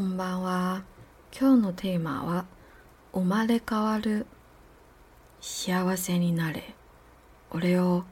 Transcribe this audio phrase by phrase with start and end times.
[0.00, 0.82] こんばんは。
[1.38, 2.46] 今日のテーマは
[3.12, 4.26] 生まれ変わる。
[5.42, 6.74] 幸せになれ。
[7.50, 8.04] 俺を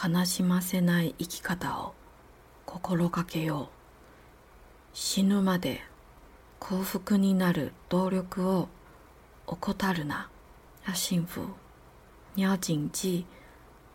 [0.00, 1.94] 悲しませない生き方を
[2.64, 3.66] 心がけよう。
[4.92, 5.80] 死ぬまで
[6.60, 8.68] 幸福になる努力を
[9.44, 10.30] 怠るな。
[10.86, 11.48] 要幸福，
[12.36, 13.24] 你要谨记，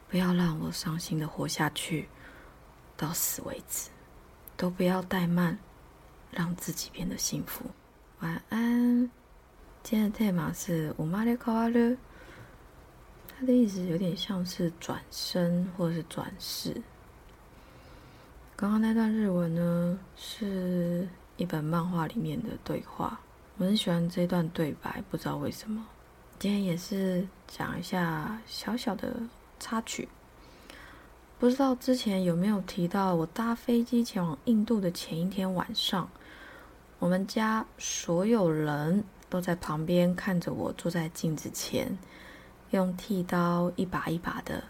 [0.09, 2.09] 不要让我伤心的活下去，
[2.97, 3.91] 到死为止，
[4.57, 5.57] 都不要怠慢，
[6.35, 7.65] 让自己变得幸福。
[8.19, 9.09] 晚安。
[9.83, 11.97] 今天的 tema 是“我妈的卡瓦勒”，
[13.27, 16.81] 它的意思有点像是转身或是转世。
[18.55, 21.05] 刚刚那段日文呢，是
[21.35, 23.19] 一本漫画里面的对话，
[23.57, 25.85] 我很喜欢这段对白，不知道为什么。
[26.39, 29.15] 今天也是讲一下小小的
[29.59, 30.07] 插曲，
[31.39, 36.09] 不知道之前有没有提到，我搭飞机前往印度的前一天晚上，
[37.02, 41.96] 我们家所有人都在旁边看着我坐在镜子前，
[42.70, 44.64] 用剃刀一把一把的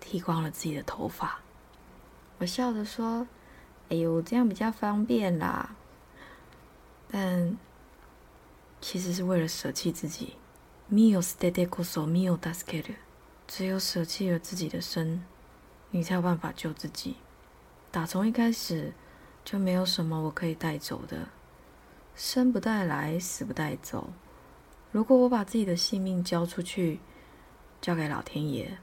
[0.00, 1.40] 剃光了自己的头发。
[2.38, 5.74] 我笑着说：“哎呦，这样比较方便啦。”
[7.10, 7.56] 但
[8.80, 10.36] 其实是为了舍弃自己。
[10.90, 12.96] 身を捨ててこそ身を助ける。
[13.48, 15.20] 只有舍弃了自己的身，
[15.90, 17.16] 你才有办法救自己。
[17.90, 18.92] 打从一开始
[19.44, 21.28] 就没有什么我可以带走的，
[22.17, 24.09] 生不带来，死不带走。
[24.91, 26.99] 如果我把自己的性命交出去，
[27.79, 28.77] 交给老天爷，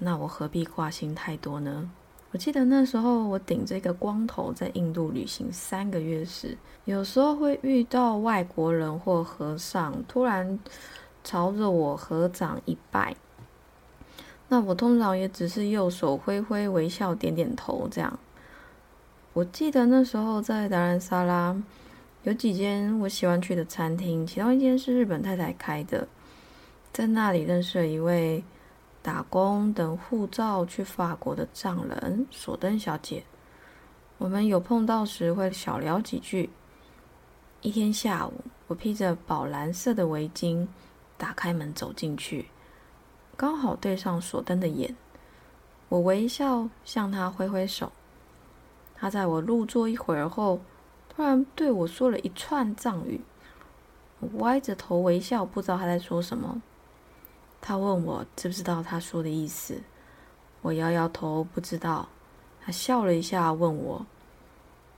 [0.00, 1.90] 那我何必挂心太多呢？
[2.32, 10.58] 我记得那时候我顶着一个光头在印度旅行三个月时，有时候会遇到外国人或和尚，突然。
[11.26, 13.16] 朝着我合掌一拜，
[14.48, 18.18] 那我通常也只是右手挥挥微笑点点头这样。
[19.32, 21.56] 我记得那时候在达兰萨拉
[22.24, 26.08] 有几间我喜欢去的餐厅，其中一间是日本太太开的，
[26.92, 28.42] 在那里认识了一位
[29.02, 33.22] 打工等护照去法国的丈人索登小姐。
[34.16, 36.48] 我们有碰到时会小聊几句。
[37.60, 38.32] 一天下午，
[38.66, 40.66] 我披着宝蓝色的围巾。
[41.16, 42.46] 打开门走进去，
[43.36, 44.94] 刚好对上索登的眼。
[45.88, 47.92] 我微笑向他挥挥手。
[48.96, 50.60] 他在我入座一会儿后，
[51.14, 53.20] 突然对我说了一串藏语。
[54.20, 56.62] 我歪着头微笑，不知道他在说什么。
[57.60, 59.80] 他问我知不知道他说的意思。
[60.62, 62.08] 我摇摇头，不知道。
[62.64, 64.06] 他笑了一下，问我：“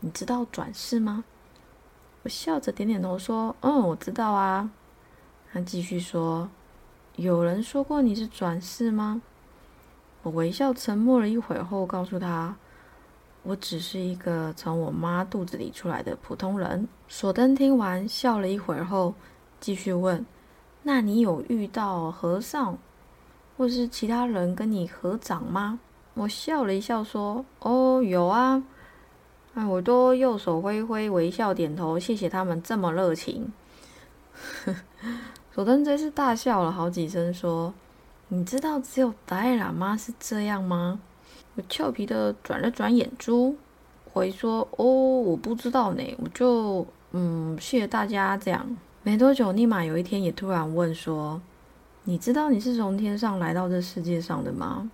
[0.00, 1.24] 你知道转世吗？”
[2.22, 4.70] 我笑着点点头，说：“嗯，我知道啊。”
[5.52, 6.48] 他继续说
[7.16, 9.20] ：“有人说过你是转世吗？”
[10.22, 12.56] 我微笑沉默了一会后，告诉他
[13.46, 19.14] ：“我只是一个从我妈肚子里出来的普通人。”索登听完笑了一会儿后，
[19.60, 20.26] 继续问
[20.82, 22.76] ：“那你有遇到和尚
[23.56, 25.78] 或是其他人跟你合掌吗？”
[26.14, 28.62] 我笑了一笑说：“哦，有啊，
[29.54, 33.52] 哎，我都右手挥挥，微笑点头，谢谢他们这么热情。
[35.52, 37.72] ”佐登这次大笑了好几声，说
[38.28, 41.00] ：“你知道只有达赖喇嘛是这样吗？”
[41.56, 43.56] 我俏皮的转了转眼珠，
[44.12, 51.40] 回说：“哦，我不知道呢，我就嗯，谢谢大家。”这样没多久，尼玛有一天也突然问说
[52.04, 54.90] ：“你知道你是从天上来到这世界上的吗？”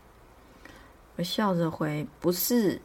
[1.16, 2.80] 我笑着回：“不是，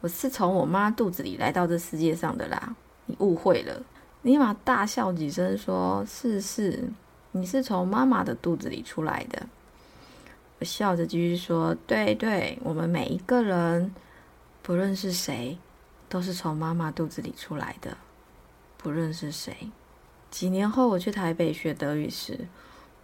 [0.00, 2.74] 我是从我妈肚子里来到这世界上的啦，
[3.06, 3.82] 你误会了。”
[4.22, 6.90] 尼玛大笑几声，说：“是是，
[7.30, 9.46] 你是从妈妈的肚子里出来的。”
[10.58, 13.94] 我笑着继续说：“对对，我们每一个人，
[14.62, 15.58] 不论是谁，
[16.08, 17.96] 都是从妈妈肚子里出来的。
[18.76, 19.54] 不论是谁。”
[20.30, 22.48] 几年后，我去台北学德语时，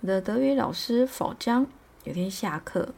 [0.00, 1.66] 我的德语老师否江
[2.04, 2.88] 有天下课，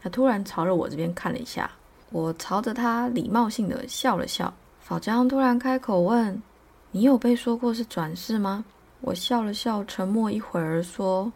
[0.00, 1.70] 他突然朝着我这边看了一下，
[2.10, 4.52] 我朝着他礼貌性的笑了笑。
[4.80, 6.42] 否江突然开口问。
[6.90, 8.64] 你有被说过是转世吗？
[9.02, 11.30] 我笑了笑，沉默一会儿，说：“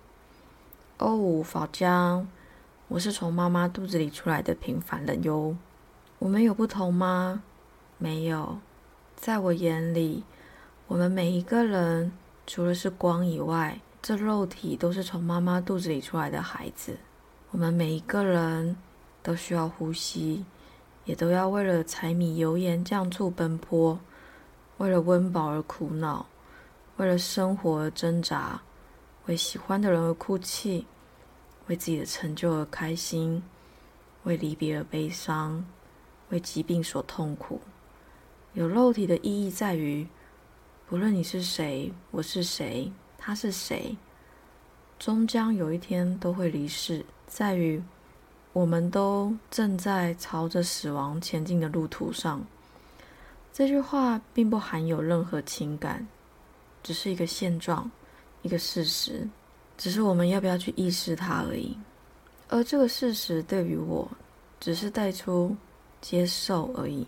[1.03, 2.29] 哦，法江，
[2.87, 5.57] 我是从妈妈肚子里出来的平凡人哟。
[6.21, 7.43] 我们有不同吗？
[7.99, 8.61] 没有，
[9.17, 10.23] 在我眼里，
[10.87, 12.13] 我们每一个人
[12.47, 16.97] 除了是光以外，这肉体都是从妈妈肚子里出来的孩子。
[17.51, 18.77] 我们每一个人
[19.25, 20.45] 都需要呼吸，
[21.05, 23.99] 也都要为了柴米油盐酱醋奔波。”
[24.79, 26.27] 为了温饱而苦恼，
[26.97, 28.63] 为了生活而挣扎，
[29.27, 30.87] 为喜欢的人而哭泣，
[31.69, 33.43] 为自己的成就而开心，
[34.25, 35.65] 为离别而悲伤，
[36.31, 37.61] 为疾病所痛苦。
[38.55, 40.07] 有肉体的意义在于，
[40.87, 43.97] 不论你是谁，我是谁，他是谁，
[44.99, 47.07] 终将有一天都会离世。
[47.27, 47.83] 在于，
[48.53, 52.45] 我们都正在朝着死亡前进的路途上。
[53.53, 56.09] 这句话并不含有任何情感，
[56.83, 57.91] 只是一个现状，
[58.43, 59.29] 一个事实，
[59.79, 61.77] 只是我们要不要去意识它而已。
[62.49, 64.11] 而这个事实对于我，
[64.61, 65.56] 只是带出
[66.00, 67.06] 接受而已，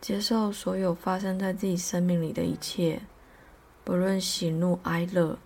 [0.00, 3.02] 接受所有发生在自己生命里的一切，
[3.84, 5.38] 不论喜怒哀乐、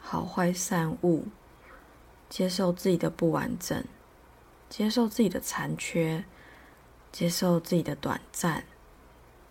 [0.00, 1.22] 好坏善恶，
[2.30, 3.84] 接受自己的不完整，
[4.70, 6.24] 接受自己的残缺，
[7.12, 8.64] 接受自己的短暂。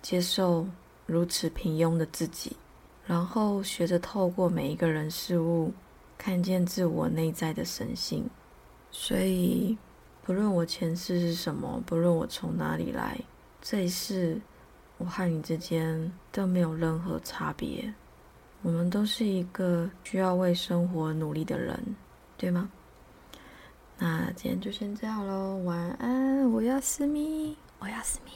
[0.02, 0.68] 接受
[1.06, 2.58] 如此平庸的自己，
[3.06, 5.74] 然后学着透过每一个人事物，
[6.18, 8.30] 看见自我内在的神性。
[8.92, 9.78] 所以，
[10.22, 13.20] 不论我前世是什么，不论我从哪里来，
[13.62, 14.40] 这一世
[14.98, 17.94] 我和你之间都没有任何差别。
[18.62, 21.78] 我们都是一个需要为生活努力的人，
[22.38, 22.70] 对吗？
[23.98, 28.32] 那今天就先这样喽，晚安，我要思密，我要思密。